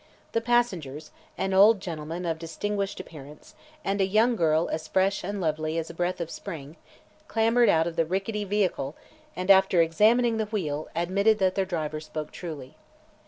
[0.31, 3.53] The passengers, an old gentleman of distinguished appearance
[3.85, 6.75] and a young girl as fresh and lovely as a breath of spring,
[7.27, 8.95] clambered out of the rickety vehicle
[9.35, 12.77] and after examining the wheel admitted that their driver spoke truly.